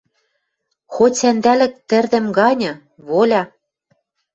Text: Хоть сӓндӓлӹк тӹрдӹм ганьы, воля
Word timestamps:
Хоть 0.93 1.17
сӓндӓлӹк 1.19 1.73
тӹрдӹм 1.89 2.25
ганьы, 2.37 2.71
воля 3.07 3.43